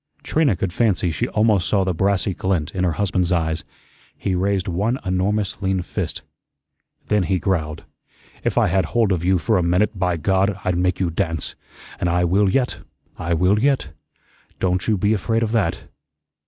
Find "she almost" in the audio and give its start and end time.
1.11-1.69